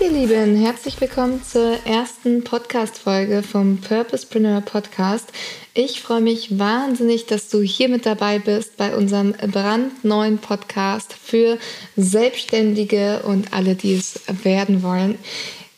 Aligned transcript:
Ihr 0.00 0.10
Lieben, 0.10 0.56
herzlich 0.56 0.98
willkommen 0.98 1.42
zur 1.44 1.76
ersten 1.84 2.42
Podcast-Folge 2.42 3.42
vom 3.42 3.82
Purposepreneur 3.82 4.62
Podcast. 4.62 5.30
Ich 5.74 6.00
freue 6.00 6.22
mich 6.22 6.58
wahnsinnig, 6.58 7.26
dass 7.26 7.50
du 7.50 7.60
hier 7.60 7.90
mit 7.90 8.06
dabei 8.06 8.38
bist 8.38 8.78
bei 8.78 8.96
unserem 8.96 9.32
brandneuen 9.32 10.38
Podcast 10.38 11.12
für 11.12 11.58
Selbstständige 11.96 13.24
und 13.24 13.52
alle, 13.52 13.74
die 13.74 13.94
es 13.94 14.22
werden 14.42 14.82
wollen. 14.82 15.18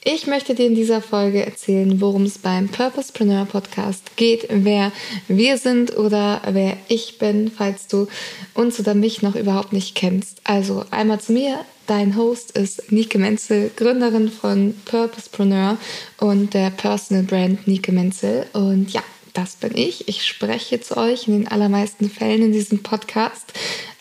Ich 0.05 0.27
möchte 0.27 0.57
dir 0.57 0.67
in 0.67 0.75
dieser 0.75 1.01
Folge 1.01 1.47
erzählen, 1.47 2.01
worum 2.01 2.25
es 2.25 2.39
beim 2.39 2.69
Purposepreneur 2.69 3.45
Podcast 3.45 4.17
geht, 4.17 4.49
wer 4.51 4.91
wir 5.29 5.59
sind 5.59 5.97
oder 5.97 6.43
wer 6.51 6.77
ich 6.89 7.19
bin, 7.19 7.53
falls 7.57 7.87
du 7.87 8.09
uns 8.53 8.81
oder 8.81 8.95
mich 8.95 9.23
noch 9.23 9.37
überhaupt 9.37 9.73
nicht 9.73 9.95
kennst. 9.95 10.41
Also 10.43 10.85
einmal 10.91 11.21
zu 11.21 11.33
mir. 11.33 11.65
Dein 11.87 12.17
Host 12.17 12.51
ist 12.59 12.91
Nike 12.91 13.19
Menzel, 13.19 13.71
Gründerin 13.77 14.29
von 14.29 14.75
Purposepreneur 14.87 15.79
und 16.19 16.53
der 16.53 16.71
Personal 16.71 17.23
Brand 17.23 17.69
Nike 17.69 17.93
Menzel. 17.93 18.47
Und 18.55 18.93
ja, 18.93 19.03
das 19.35 19.55
bin 19.55 19.77
ich. 19.77 20.09
Ich 20.09 20.27
spreche 20.27 20.81
zu 20.81 20.97
euch 20.97 21.29
in 21.29 21.35
den 21.35 21.49
allermeisten 21.49 22.11
Fällen 22.11 22.43
in 22.43 22.53
diesem 22.53 22.83
Podcast. 22.83 23.53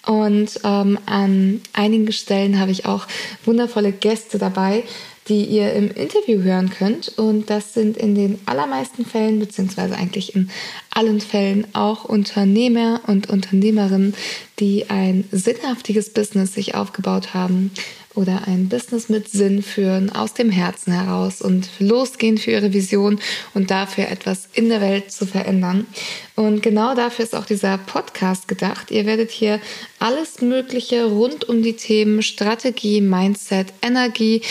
Und 0.08 0.60
ähm, 0.64 0.98
an 1.06 1.62
einigen 1.74 2.12
Stellen 2.12 2.60
habe 2.60 2.72
ich 2.72 2.88
auch 2.88 3.06
wundervolle 3.46 3.92
Gäste 3.92 4.40
dabei, 4.40 4.84
die 5.28 5.46
ihr 5.46 5.74
im 5.74 5.92
Interview 5.92 6.42
hören 6.42 6.70
könnt. 6.70 7.10
Und 7.18 7.50
das 7.50 7.74
sind 7.74 7.98
in 7.98 8.16
den 8.16 8.40
allermeisten 8.46 9.06
Fällen, 9.06 9.40
beziehungsweise 9.40 9.96
eigentlich 9.96 10.36
in 10.36 10.50
allen 10.90 11.22
Fällen 11.22 11.68
auch 11.74 12.06
Unternehmer 12.06 13.02
und 13.08 13.30
Unternehmerinnen, 13.30 14.16
die 14.60 14.90
ein 14.90 15.26
sinnhaftiges 15.32 16.12
Business 16.12 16.54
sich 16.54 16.76
aufgebaut 16.76 17.34
haben 17.34 17.72
oder 18.16 18.48
ein 18.48 18.70
Business 18.70 19.10
mit 19.10 19.30
Sinn 19.30 19.64
führen, 19.64 20.10
aus 20.10 20.34
dem 20.34 20.50
Herzen 20.50 20.94
heraus 20.94 21.42
und 21.42 21.70
losgehen 21.80 22.38
für 22.38 22.52
ihre 22.52 22.74
Vision 22.74 23.20
und 23.54 23.72
dafür 23.72 24.10
etwas 24.10 24.50
in 24.54 24.70
der 24.70 24.82
Welt 24.82 25.12
zu 25.12 25.26
verändern. 25.26 25.88
Und 26.36 26.62
genau 26.64 26.96
dafür 26.96 27.26
ist 27.26 27.36
auch 27.36 27.46
dieser 27.46 27.78
Podcast 27.78 28.48
gedacht. 28.48 28.92
Ihr 28.92 29.06
werdet 29.06 29.32
hier 29.32 29.60
alles 30.00 30.42
Mögliche 30.42 31.06
rund 31.06 31.48
um 31.48 31.62
die 31.62 31.76
Themen 31.76 32.22
Strategie, 32.22 33.02
Mindset, 33.02 33.68
Energie, 33.82 34.42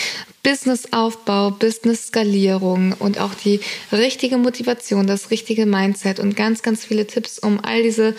Businessaufbau, 0.43 1.51
Business-Skalierung 1.51 2.93
und 2.97 3.19
auch 3.19 3.35
die 3.35 3.59
richtige 3.91 4.37
Motivation, 4.37 5.05
das 5.05 5.29
richtige 5.29 5.65
Mindset 5.65 6.19
und 6.19 6.35
ganz, 6.35 6.63
ganz 6.63 6.83
viele 6.83 7.05
Tipps, 7.05 7.37
um 7.37 7.59
all 7.63 7.83
diese 7.83 8.15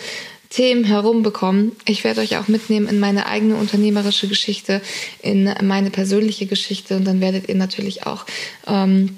Themen 0.53 0.83
herumbekommen. 0.83 1.71
Ich 1.85 2.03
werde 2.03 2.21
euch 2.21 2.37
auch 2.37 2.47
mitnehmen 2.47 2.87
in 2.87 2.99
meine 2.99 3.25
eigene 3.25 3.55
unternehmerische 3.55 4.27
Geschichte, 4.27 4.81
in 5.23 5.51
meine 5.63 5.89
persönliche 5.89 6.45
Geschichte 6.45 6.95
und 6.95 7.05
dann 7.05 7.21
werdet 7.21 7.49
ihr 7.49 7.55
natürlich 7.55 8.05
auch 8.05 8.25
ähm, 8.67 9.17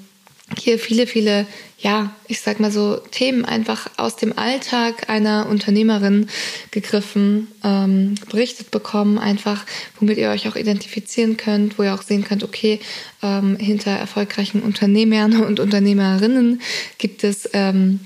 hier 0.58 0.78
viele, 0.78 1.06
viele, 1.06 1.46
ja, 1.78 2.14
ich 2.26 2.40
sag 2.40 2.58
mal 2.58 2.70
so, 2.70 2.96
Themen 3.10 3.44
einfach 3.44 3.90
aus 3.98 4.16
dem 4.16 4.38
Alltag 4.38 5.10
einer 5.10 5.46
Unternehmerin 5.50 6.28
gegriffen, 6.70 7.48
ähm, 7.64 8.14
berichtet 8.30 8.70
bekommen, 8.70 9.18
einfach, 9.18 9.66
womit 9.98 10.16
ihr 10.16 10.30
euch 10.30 10.48
auch 10.48 10.56
identifizieren 10.56 11.36
könnt, 11.36 11.78
wo 11.78 11.82
ihr 11.82 11.92
auch 11.92 12.02
sehen 12.02 12.24
könnt, 12.24 12.44
okay, 12.44 12.80
ähm, 13.22 13.56
hinter 13.56 13.90
erfolgreichen 13.90 14.62
Unternehmern 14.62 15.42
und 15.42 15.60
Unternehmerinnen 15.60 16.62
gibt 16.96 17.24
es 17.24 17.50
ähm, 17.52 18.00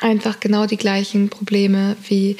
einfach 0.00 0.40
genau 0.40 0.66
die 0.66 0.76
gleichen 0.76 1.28
Probleme 1.28 1.96
wie 2.08 2.36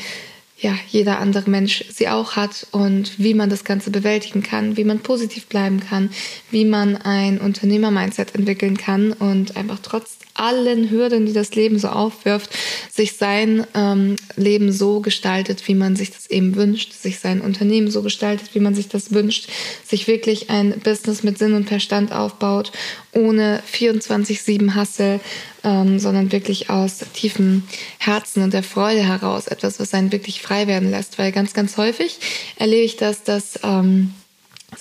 ja, 0.63 0.79
jeder 0.89 1.19
andere 1.19 1.51
Mensch 1.51 1.85
sie 1.91 2.09
auch 2.09 2.37
hat 2.37 2.69
und 2.71 3.19
wie 3.19 3.35
man 3.35 3.51
das 3.51 3.65
Ganze 3.65 3.91
bewältigen 3.91 4.45
kann, 4.45 4.77
wie 4.77 4.85
man 4.85 5.01
positiv 5.01 5.47
bleiben 5.47 5.81
kann, 5.81 6.11
wie 6.51 6.65
man 6.65 6.97
ein 6.97 7.41
Unternehmer-Mindset 7.41 8.37
entwickeln 8.37 8.77
kann 8.77 9.13
und 9.13 9.57
einfach 9.57 9.81
trotz 9.83 10.19
allen 10.35 10.91
Hürden, 10.91 11.27
die 11.27 11.33
das 11.33 11.55
Leben 11.55 11.79
so 11.79 11.89
aufwirft, 11.89 12.51
sich 12.91 13.17
sein 13.17 13.67
ähm, 13.75 14.17
Leben 14.37 14.73
so 14.73 15.01
gestaltet, 15.01 15.67
wie 15.69 15.75
man 15.75 15.97
sich 15.97 16.11
das 16.11 16.27
eben 16.27 16.57
wünscht, 16.57 16.93
sich 16.93 17.19
sein 17.19 17.41
Unternehmen 17.41 17.91
so 17.91 18.03
gestaltet, 18.03 18.55
wie 18.55 18.61
man 18.61 18.75
sich 18.75 18.89
das 18.89 19.13
wünscht, 19.13 19.49
sich 19.87 20.07
wirklich 20.07 20.51
ein 20.51 20.81
Business 20.81 21.23
mit 21.23 21.39
Sinn 21.39 21.55
und 21.55 21.69
Verstand 21.69 22.13
aufbaut, 22.13 22.73
ohne 23.13 23.63
24-7 23.73 24.75
Hassel, 24.75 25.21
ähm, 25.65 25.99
sondern 25.99 26.33
wirklich 26.33 26.71
aus 26.71 27.01
tiefem 27.13 27.63
Herzen 27.99 28.43
und 28.43 28.53
der 28.53 28.63
Freude 28.63 29.07
heraus 29.07 29.47
etwas, 29.47 29.79
was 29.79 29.95
einen 29.95 30.13
wirklich 30.13 30.43
frei 30.43 30.67
werden 30.67 30.91
lässt. 30.91 31.19
Weil 31.19 31.33
ganz, 31.33 31.55
ganz 31.55 31.77
häufig 31.77 32.19
erlebe 32.57 32.85
ich 32.85 32.97
das, 32.97 33.23
dass 33.23 33.61
ähm, 33.63 34.15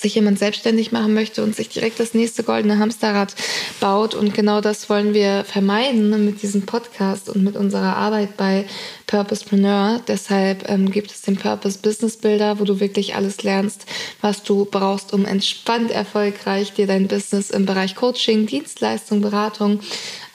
sich 0.01 0.15
jemand 0.15 0.39
selbstständig 0.39 0.91
machen 0.91 1.13
möchte 1.13 1.43
und 1.43 1.55
sich 1.55 1.69
direkt 1.69 1.99
das 1.99 2.13
nächste 2.13 2.43
goldene 2.43 2.79
Hamsterrad 2.79 3.35
baut. 3.79 4.15
Und 4.15 4.33
genau 4.33 4.61
das 4.61 4.89
wollen 4.89 5.13
wir 5.13 5.45
vermeiden 5.45 6.25
mit 6.25 6.41
diesem 6.41 6.65
Podcast 6.65 7.29
und 7.29 7.43
mit 7.43 7.55
unserer 7.55 7.95
Arbeit 7.95 8.35
bei 8.35 8.65
Purposepreneur. 9.05 10.01
Deshalb 10.07 10.67
ähm, 10.69 10.89
gibt 10.89 11.11
es 11.11 11.21
den 11.21 11.37
Purpose 11.37 11.79
Business 11.79 12.17
Builder, 12.17 12.59
wo 12.59 12.63
du 12.63 12.79
wirklich 12.79 13.15
alles 13.15 13.43
lernst, 13.43 13.85
was 14.21 14.43
du 14.43 14.65
brauchst, 14.65 15.13
um 15.13 15.25
entspannt 15.25 15.91
erfolgreich 15.91 16.73
dir 16.73 16.87
dein 16.87 17.07
Business 17.07 17.51
im 17.51 17.65
Bereich 17.65 17.95
Coaching, 17.95 18.47
Dienstleistung, 18.47 19.21
Beratung 19.21 19.81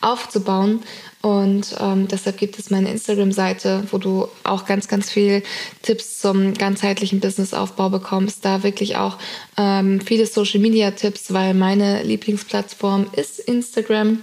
aufzubauen. 0.07 0.81
Und 1.21 1.75
ähm, 1.81 2.07
deshalb 2.07 2.39
gibt 2.39 2.59
es 2.59 2.71
meine 2.71 2.91
Instagram-Seite, 2.91 3.85
wo 3.91 3.99
du 3.99 4.29
auch 4.45 4.65
ganz, 4.65 4.87
ganz 4.87 5.11
viel 5.11 5.43
Tipps 5.83 6.21
zum 6.21 6.55
ganzheitlichen 6.55 7.19
Businessaufbau 7.19 7.91
bekommst. 7.91 8.45
Da 8.45 8.63
wirklich 8.63 8.97
auch 8.97 9.19
ähm, 9.57 10.01
viele 10.01 10.27
Social-Media-Tipps, 10.27 11.33
weil 11.33 11.55
meine 11.55 12.05
Lieblingsplattform 12.05 13.09
ist 13.17 13.41
Instagram. 13.41 14.21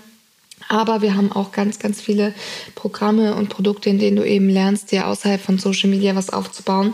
Aber 0.69 1.01
wir 1.01 1.17
haben 1.17 1.31
auch 1.31 1.51
ganz, 1.51 1.79
ganz 1.79 1.99
viele 1.99 2.33
Programme 2.73 3.35
und 3.35 3.49
Produkte, 3.49 3.89
in 3.89 3.99
denen 3.99 4.15
du 4.15 4.25
eben 4.25 4.47
lernst, 4.47 4.91
dir 4.93 5.07
außerhalb 5.07 5.41
von 5.41 5.57
Social 5.59 5.89
Media 5.89 6.15
was 6.15 6.29
aufzubauen. 6.29 6.93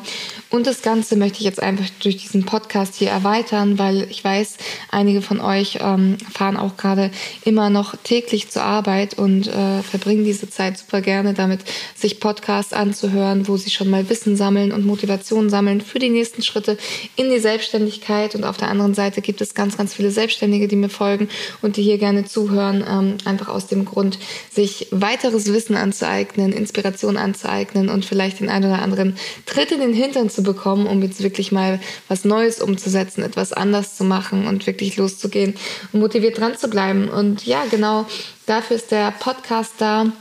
Und 0.52 0.66
das 0.66 0.82
Ganze 0.82 1.16
möchte 1.16 1.38
ich 1.38 1.44
jetzt 1.44 1.62
einfach 1.62 1.86
durch 2.02 2.18
diesen 2.18 2.44
Podcast 2.44 2.96
hier 2.96 3.12
erweitern, 3.12 3.78
weil 3.78 4.08
ich 4.10 4.24
weiß, 4.24 4.58
einige 4.90 5.22
von 5.22 5.40
euch 5.42 5.78
ähm, 5.80 6.18
fahren 6.34 6.58
auch 6.58 6.76
gerade 6.76 7.12
immer 7.46 7.70
noch 7.70 7.96
täglich 8.04 8.50
zur 8.50 8.64
Arbeit 8.64 9.14
und 9.14 9.48
äh, 9.48 9.84
verbringen 9.84 10.24
diese 10.26 10.50
Zeit 10.50 10.80
super 10.80 11.02
gerne 11.02 11.36
damit, 11.36 11.62
sich 11.96 12.20
Podcasts 12.20 12.74
anzuhören, 12.74 13.48
wo 13.48 13.58
sie 13.58 13.70
schon 13.70 13.92
mal 13.92 14.10
Wissen 14.10 14.36
sammeln 14.36 14.72
und 14.72 14.88
Motivation 14.88 15.52
sammeln 15.52 15.82
für 15.82 16.00
die 16.00 16.10
nächsten 16.10 16.42
Schritte 16.42 16.80
in 17.16 17.30
die 17.30 17.40
Selbstständigkeit. 17.40 18.34
Und 18.34 18.44
auf 18.44 18.58
der 18.58 18.70
anderen 18.70 18.96
Seite 18.96 19.22
gibt 19.22 19.42
es 19.42 19.54
ganz, 19.54 19.78
ganz 19.78 19.94
viele 19.94 20.10
Selbstständige, 20.10 20.68
die 20.68 20.78
mir 20.78 20.90
folgen 20.90 21.30
und 21.62 21.78
die 21.78 21.84
hier 21.84 22.00
gerne 22.00 22.26
zuhören, 22.26 22.84
ähm, 22.90 23.18
einfach 23.24 23.50
aus 23.50 23.68
dem 23.68 23.86
Grund, 23.86 24.18
sich 24.50 24.88
weiteres 24.90 25.54
Wissen 25.54 25.76
anzueignen, 25.76 26.54
Inspiration 26.54 27.18
anzueignen 27.18 27.90
und 27.90 28.04
vielleicht 28.04 28.40
den 28.40 28.50
einen 28.50 28.66
oder 28.66 28.82
anderen 28.82 29.16
Tritt 29.46 29.72
in 29.72 29.80
den 29.80 29.94
Hintern 29.94 30.32
zu 30.32 30.39
bekommen, 30.44 30.88
um 30.88 31.02
jetzt 31.02 31.22
wirklich 31.24 31.52
mal 31.52 31.80
was 32.08 32.26
Neues 32.26 32.62
umzusetzen, 32.62 33.24
etwas 33.24 33.54
anders 33.54 33.96
zu 33.96 34.04
machen 34.04 34.48
und 34.48 34.66
wirklich 34.68 34.98
loszugehen 34.98 35.56
und 35.92 36.00
motiviert 36.00 36.38
dran 36.38 36.58
zu 36.58 36.70
bleiben. 36.70 37.10
Und 37.10 37.46
ja, 37.46 37.66
genau 37.70 38.06
dafür 38.46 38.76
ist 38.76 38.92
der 38.92 39.12
Podcast 39.12 39.74
da 39.80 40.12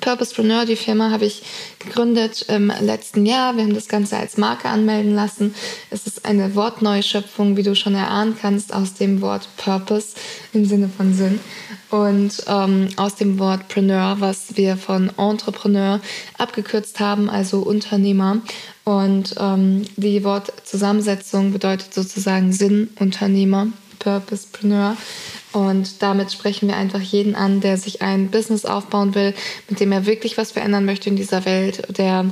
Purposepreneur, 0.00 0.64
die 0.64 0.76
Firma 0.76 1.10
habe 1.10 1.26
ich 1.26 1.42
gegründet 1.78 2.46
im 2.48 2.72
letzten 2.80 3.26
Jahr. 3.26 3.56
Wir 3.56 3.64
haben 3.64 3.74
das 3.74 3.88
Ganze 3.88 4.16
als 4.16 4.36
Marke 4.38 4.68
anmelden 4.68 5.14
lassen. 5.14 5.54
Es 5.90 6.06
ist 6.06 6.24
eine 6.24 6.54
Wortneuschöpfung, 6.54 7.56
wie 7.56 7.62
du 7.62 7.74
schon 7.76 7.94
erahnen 7.94 8.36
kannst, 8.40 8.72
aus 8.74 8.94
dem 8.94 9.20
Wort 9.20 9.48
Purpose 9.56 10.14
im 10.52 10.64
Sinne 10.64 10.88
von 10.88 11.14
Sinn 11.14 11.40
und 11.92 12.42
ähm, 12.48 12.88
aus 12.96 13.16
dem 13.16 13.38
Wort 13.38 13.68
Preneur, 13.68 14.16
was 14.18 14.56
wir 14.56 14.78
von 14.78 15.10
Entrepreneur 15.18 16.00
abgekürzt 16.38 16.98
haben, 16.98 17.28
also 17.28 17.60
Unternehmer. 17.60 18.38
Und 18.84 19.34
ähm, 19.38 19.84
die 19.96 20.24
Wortzusammensetzung 20.24 21.52
bedeutet 21.52 21.92
sozusagen 21.92 22.52
Sinnunternehmer, 22.52 23.68
Purposepreneur. 23.98 24.96
Und 25.52 26.02
damit 26.02 26.32
sprechen 26.32 26.68
wir 26.68 26.76
einfach 26.76 27.00
jeden 27.00 27.34
an, 27.34 27.60
der 27.60 27.76
sich 27.76 28.02
ein 28.02 28.30
Business 28.30 28.64
aufbauen 28.64 29.14
will, 29.14 29.34
mit 29.68 29.80
dem 29.80 29.92
er 29.92 30.06
wirklich 30.06 30.38
was 30.38 30.52
verändern 30.52 30.84
möchte 30.84 31.10
in 31.10 31.16
dieser 31.16 31.44
Welt, 31.44 31.82
der 31.96 32.30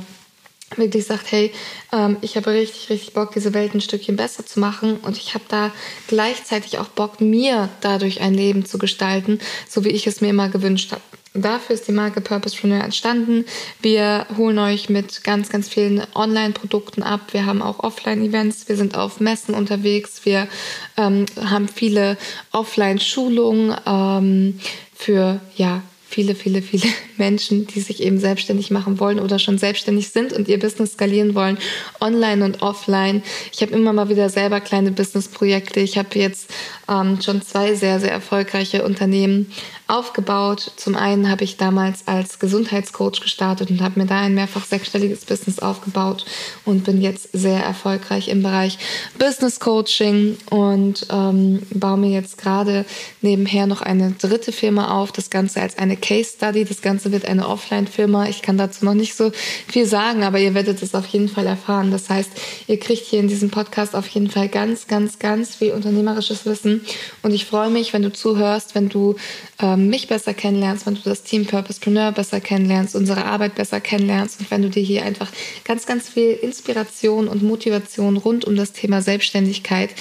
wirklich 0.77 1.05
sagt, 1.05 1.31
hey, 1.31 1.51
ähm, 1.91 2.17
ich 2.21 2.35
habe 2.35 2.51
richtig, 2.51 2.89
richtig 2.89 3.13
Bock, 3.13 3.33
diese 3.33 3.53
Welt 3.53 3.73
ein 3.73 3.81
Stückchen 3.81 4.15
besser 4.15 4.45
zu 4.45 4.59
machen 4.59 4.97
und 4.97 5.17
ich 5.17 5.33
habe 5.33 5.43
da 5.49 5.71
gleichzeitig 6.07 6.79
auch 6.79 6.87
Bock, 6.87 7.19
mir 7.19 7.69
dadurch 7.81 8.21
ein 8.21 8.33
Leben 8.33 8.65
zu 8.65 8.77
gestalten, 8.77 9.39
so 9.67 9.83
wie 9.83 9.89
ich 9.89 10.07
es 10.07 10.21
mir 10.21 10.29
immer 10.29 10.49
gewünscht 10.49 10.91
habe. 10.91 11.01
Dafür 11.33 11.75
ist 11.75 11.87
die 11.87 11.93
Marke 11.93 12.19
Purposepreneur 12.19 12.83
entstanden. 12.83 13.45
Wir 13.81 14.25
holen 14.35 14.59
euch 14.59 14.89
mit 14.89 15.23
ganz, 15.23 15.47
ganz 15.47 15.69
vielen 15.69 16.03
Online-Produkten 16.13 17.03
ab. 17.03 17.21
Wir 17.31 17.45
haben 17.45 17.61
auch 17.61 17.79
Offline-Events. 17.79 18.67
Wir 18.67 18.75
sind 18.75 18.97
auf 18.97 19.21
Messen 19.21 19.55
unterwegs. 19.55 20.25
Wir 20.25 20.49
ähm, 20.97 21.25
haben 21.41 21.69
viele 21.69 22.17
Offline-Schulungen 22.51 23.73
ähm, 23.85 24.59
für 24.93 25.39
ja, 25.55 25.81
viele, 26.11 26.35
viele, 26.35 26.61
viele 26.61 26.87
Menschen, 27.17 27.65
die 27.65 27.79
sich 27.79 28.03
eben 28.03 28.19
selbstständig 28.19 28.69
machen 28.69 28.99
wollen 28.99 29.19
oder 29.19 29.39
schon 29.39 29.57
selbstständig 29.57 30.09
sind 30.09 30.33
und 30.33 30.47
ihr 30.47 30.59
Business 30.59 30.93
skalieren 30.93 31.33
wollen, 31.33 31.57
online 32.01 32.43
und 32.43 32.61
offline. 32.61 33.23
Ich 33.53 33.61
habe 33.61 33.71
immer 33.71 33.93
mal 33.93 34.09
wieder 34.09 34.29
selber 34.29 34.59
kleine 34.59 34.91
Business-Projekte. 34.91 35.79
Ich 35.79 35.97
habe 35.97 36.19
jetzt 36.19 36.51
ähm, 36.89 37.19
schon 37.21 37.41
zwei 37.41 37.73
sehr, 37.73 37.99
sehr 37.99 38.11
erfolgreiche 38.11 38.83
Unternehmen 38.83 39.51
aufgebaut. 39.91 40.71
Zum 40.77 40.95
einen 40.95 41.29
habe 41.29 41.43
ich 41.43 41.57
damals 41.57 42.07
als 42.07 42.39
Gesundheitscoach 42.39 43.19
gestartet 43.21 43.69
und 43.69 43.81
habe 43.81 43.99
mir 43.99 44.05
da 44.05 44.21
ein 44.21 44.33
mehrfach 44.33 44.63
sechsstelliges 44.63 45.25
Business 45.25 45.59
aufgebaut 45.59 46.25
und 46.63 46.85
bin 46.85 47.01
jetzt 47.01 47.29
sehr 47.33 47.61
erfolgreich 47.61 48.29
im 48.29 48.41
Bereich 48.41 48.77
Business 49.19 49.59
Coaching 49.59 50.37
und 50.49 51.07
ähm, 51.11 51.63
baue 51.73 51.97
mir 51.97 52.11
jetzt 52.11 52.37
gerade 52.37 52.85
nebenher 53.21 53.67
noch 53.67 53.81
eine 53.81 54.11
dritte 54.11 54.53
Firma 54.53 54.97
auf. 54.97 55.11
Das 55.11 55.29
Ganze 55.29 55.61
als 55.61 55.77
eine 55.77 55.97
Case 55.97 56.31
Study. 56.37 56.63
Das 56.63 56.81
Ganze 56.81 57.11
wird 57.11 57.25
eine 57.25 57.49
Offline-Firma. 57.49 58.29
Ich 58.29 58.41
kann 58.41 58.57
dazu 58.57 58.85
noch 58.85 58.93
nicht 58.93 59.15
so 59.15 59.31
viel 59.67 59.85
sagen, 59.85 60.23
aber 60.23 60.39
ihr 60.39 60.53
werdet 60.53 60.81
es 60.81 60.95
auf 60.95 61.07
jeden 61.07 61.27
Fall 61.27 61.45
erfahren. 61.45 61.91
Das 61.91 62.09
heißt, 62.09 62.31
ihr 62.67 62.79
kriegt 62.79 63.03
hier 63.03 63.19
in 63.19 63.27
diesem 63.27 63.49
Podcast 63.49 63.93
auf 63.95 64.07
jeden 64.07 64.29
Fall 64.29 64.47
ganz, 64.47 64.87
ganz, 64.87 65.19
ganz 65.19 65.55
viel 65.55 65.73
unternehmerisches 65.73 66.45
Wissen. 66.45 66.85
Und 67.23 67.33
ich 67.33 67.45
freue 67.45 67.69
mich, 67.69 67.91
wenn 67.91 68.03
du 68.03 68.13
zuhörst, 68.13 68.73
wenn 68.73 68.87
du 68.87 69.15
ähm, 69.59 69.80
mich 69.89 70.07
besser 70.07 70.33
kennenlernst, 70.33 70.85
wenn 70.85 70.95
du 70.95 71.01
das 71.03 71.23
Team 71.23 71.45
Purposepreneur 71.45 72.11
besser 72.11 72.39
kennenlernst, 72.39 72.95
unsere 72.95 73.25
Arbeit 73.25 73.55
besser 73.55 73.79
kennenlernst 73.79 74.39
und 74.39 74.51
wenn 74.51 74.61
du 74.61 74.69
dir 74.69 74.83
hier 74.83 75.03
einfach 75.03 75.29
ganz, 75.63 75.85
ganz 75.85 76.09
viel 76.09 76.31
Inspiration 76.31 77.27
und 77.27 77.43
Motivation 77.43 78.17
rund 78.17 78.45
um 78.45 78.55
das 78.55 78.71
Thema 78.73 79.01
Selbstständigkeit 79.01 79.91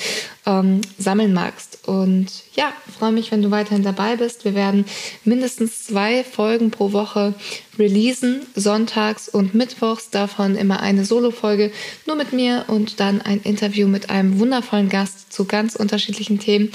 ähm, 0.47 0.81
sammeln 0.99 1.33
magst. 1.33 1.87
Und 1.87 2.29
ja, 2.55 2.73
freue 2.99 3.13
mich, 3.13 3.31
wenn 3.31 3.43
du 3.43 3.51
weiterhin 3.51 3.83
dabei 3.83 4.17
bist. 4.17 4.45
Wir 4.45 4.55
werden 4.55 4.85
mindestens 5.25 5.85
zwei 5.85 6.25
Folgen 6.25 6.71
pro 6.71 6.93
Woche 6.93 7.35
releasen, 7.79 8.43
sonntags 8.55 9.29
und 9.29 9.55
mittwochs, 9.55 10.11
davon 10.11 10.57
immer 10.57 10.81
eine 10.81 11.05
Solo-Folge 11.05 11.73
nur 12.07 12.17
mit 12.17 12.33
mir 12.33 12.65
und 12.69 13.01
dann 13.01 13.23
ein 13.23 13.41
Interview 13.43 13.89
mit 13.89 14.11
einem 14.11 14.39
wundervollen 14.39 14.89
Gast 14.89 15.33
zu 15.33 15.47
ganz 15.47 15.77
unterschiedlichen 15.77 16.39
Themen. 16.39 16.71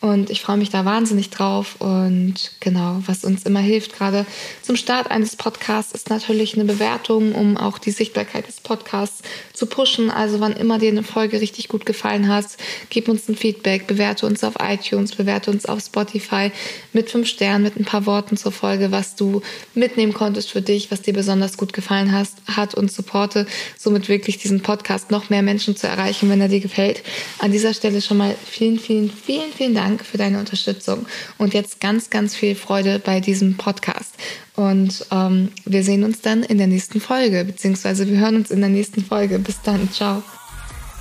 Und 0.00 0.30
ich 0.30 0.40
freue 0.40 0.56
mich 0.56 0.70
da 0.70 0.86
wahnsinnig 0.86 1.28
drauf. 1.28 1.76
Und 1.78 2.52
genau, 2.60 3.02
was 3.06 3.22
uns 3.22 3.42
immer 3.42 3.60
hilft, 3.60 3.94
gerade 3.94 4.24
zum 4.62 4.76
Start 4.76 5.10
eines 5.10 5.36
Podcasts, 5.36 5.92
ist 5.92 6.08
natürlich 6.08 6.54
eine 6.54 6.64
Bewertung, 6.64 7.34
um 7.34 7.58
auch 7.58 7.78
die 7.78 7.90
Sichtbarkeit 7.90 8.48
des 8.48 8.62
Podcasts 8.62 9.22
zu 9.52 9.66
pushen. 9.66 10.10
Also 10.10 10.40
wann 10.40 10.54
immer 10.54 10.78
dir 10.78 10.88
eine 10.88 11.02
Folge 11.02 11.42
richtig 11.42 11.68
gut 11.68 11.84
gefallen 11.84 12.28
hat, 12.28 12.46
gib 12.88 13.09
uns 13.10 13.28
ein 13.28 13.36
Feedback, 13.36 13.86
bewerte 13.86 14.26
uns 14.26 14.44
auf 14.44 14.54
iTunes, 14.60 15.14
bewerte 15.14 15.50
uns 15.50 15.66
auf 15.66 15.80
Spotify 15.80 16.50
mit 16.92 17.10
fünf 17.10 17.28
Sternen, 17.28 17.64
mit 17.64 17.76
ein 17.76 17.84
paar 17.84 18.06
Worten 18.06 18.36
zur 18.36 18.52
Folge, 18.52 18.90
was 18.90 19.16
du 19.16 19.42
mitnehmen 19.74 20.14
konntest 20.14 20.50
für 20.50 20.62
dich, 20.62 20.90
was 20.90 21.02
dir 21.02 21.12
besonders 21.12 21.56
gut 21.56 21.72
gefallen 21.72 22.12
hast, 22.12 22.38
hat 22.46 22.74
und 22.74 22.90
supporte 22.90 23.46
somit 23.78 24.08
wirklich 24.08 24.38
diesen 24.38 24.60
Podcast 24.62 25.10
noch 25.10 25.30
mehr 25.30 25.42
Menschen 25.42 25.76
zu 25.76 25.86
erreichen, 25.86 26.30
wenn 26.30 26.40
er 26.40 26.48
dir 26.48 26.60
gefällt. 26.60 27.02
An 27.38 27.52
dieser 27.52 27.74
Stelle 27.74 28.00
schon 28.00 28.16
mal 28.16 28.34
vielen, 28.46 28.78
vielen, 28.78 29.10
vielen, 29.10 29.52
vielen 29.52 29.74
Dank 29.74 30.04
für 30.04 30.18
deine 30.18 30.38
Unterstützung 30.38 31.06
und 31.38 31.54
jetzt 31.54 31.80
ganz, 31.80 32.10
ganz 32.10 32.34
viel 32.34 32.54
Freude 32.54 32.98
bei 32.98 33.20
diesem 33.20 33.56
Podcast. 33.56 34.14
Und 34.56 35.06
ähm, 35.10 35.48
wir 35.64 35.82
sehen 35.82 36.04
uns 36.04 36.20
dann 36.20 36.42
in 36.42 36.58
der 36.58 36.66
nächsten 36.66 37.00
Folge, 37.00 37.44
beziehungsweise 37.44 38.08
wir 38.08 38.18
hören 38.18 38.36
uns 38.36 38.50
in 38.50 38.60
der 38.60 38.68
nächsten 38.68 39.04
Folge. 39.04 39.38
Bis 39.38 39.62
dann, 39.62 39.90
ciao. 39.90 40.22